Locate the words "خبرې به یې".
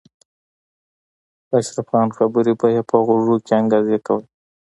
2.17-2.81